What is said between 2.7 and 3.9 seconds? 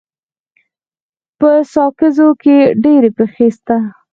ډيري پښي سته.